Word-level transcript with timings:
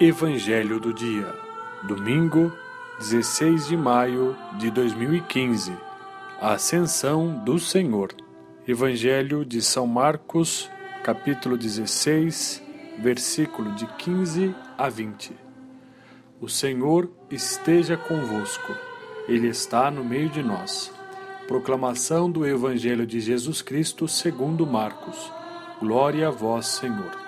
Evangelho 0.00 0.78
do 0.78 0.94
Dia, 0.94 1.34
domingo, 1.82 2.52
16 3.00 3.66
de 3.66 3.76
maio 3.76 4.36
de 4.56 4.70
2015. 4.70 5.76
A 6.40 6.52
Ascensão 6.52 7.42
do 7.44 7.58
Senhor. 7.58 8.14
Evangelho 8.64 9.44
de 9.44 9.60
São 9.60 9.88
Marcos, 9.88 10.70
capítulo 11.02 11.58
16, 11.58 12.62
versículo 12.96 13.72
de 13.72 13.86
15 13.86 14.54
a 14.78 14.88
20. 14.88 15.36
O 16.40 16.48
Senhor 16.48 17.10
esteja 17.28 17.96
convosco, 17.96 18.72
Ele 19.26 19.48
está 19.48 19.90
no 19.90 20.04
meio 20.04 20.28
de 20.28 20.44
nós. 20.44 20.92
Proclamação 21.48 22.30
do 22.30 22.46
Evangelho 22.46 23.04
de 23.04 23.18
Jesus 23.18 23.62
Cristo 23.62 24.06
segundo 24.06 24.64
Marcos. 24.64 25.32
Glória 25.80 26.28
a 26.28 26.30
vós, 26.30 26.66
Senhor. 26.68 27.18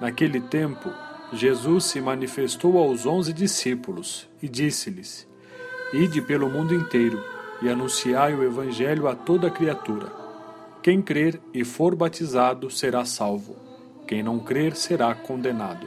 Naquele 0.00 0.40
tempo, 0.40 0.88
Jesus 1.32 1.84
se 1.84 2.00
manifestou 2.00 2.76
aos 2.76 3.06
onze 3.06 3.32
discípulos 3.32 4.28
e 4.42 4.48
disse-lhes: 4.48 5.28
Ide 5.92 6.20
pelo 6.20 6.50
mundo 6.50 6.74
inteiro 6.74 7.22
e 7.62 7.68
anunciai 7.68 8.34
o 8.34 8.42
Evangelho 8.42 9.06
a 9.06 9.14
toda 9.14 9.50
criatura. 9.50 10.12
Quem 10.82 11.00
crer 11.00 11.40
e 11.52 11.64
for 11.64 11.94
batizado 11.94 12.70
será 12.70 13.04
salvo, 13.04 13.54
quem 14.06 14.22
não 14.22 14.40
crer 14.40 14.74
será 14.74 15.14
condenado. 15.14 15.86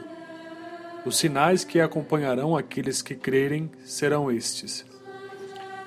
Os 1.04 1.18
sinais 1.18 1.64
que 1.64 1.80
acompanharão 1.80 2.56
aqueles 2.56 3.02
que 3.02 3.14
crerem 3.14 3.70
serão 3.84 4.30
estes: 4.30 4.86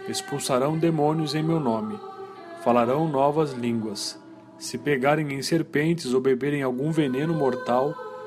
expulsarão 0.08 0.78
demônios 0.78 1.34
em 1.34 1.42
meu 1.42 1.60
nome, 1.60 2.00
falarão 2.64 3.08
novas 3.08 3.54
línguas, 3.54 4.20
se 4.60 4.78
pegarem 4.78 5.34
em 5.34 5.42
serpentes 5.42 6.14
ou 6.14 6.22
beberem 6.22 6.62
algum 6.62 6.92
veneno 6.92 7.34
mortal, 7.34 7.96